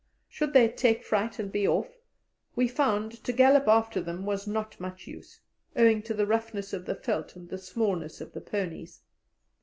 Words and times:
Should 0.27 0.53
they 0.53 0.67
take 0.67 1.03
fright 1.03 1.37
and 1.37 1.51
be 1.51 1.67
off, 1.67 1.99
we 2.55 2.67
found 2.67 3.23
to 3.23 3.31
gallop 3.31 3.67
after 3.67 4.01
them 4.01 4.25
was 4.25 4.47
not 4.47 4.79
much 4.79 5.05
use, 5.05 5.39
owing 5.75 6.01
to 6.01 6.15
the 6.15 6.25
roughness 6.25 6.73
of 6.73 6.85
the 6.87 6.95
veldt 6.95 7.35
and 7.35 7.47
the 7.47 7.59
smallness 7.59 8.19
of 8.19 8.33
the 8.33 8.41
ponies. 8.41 9.01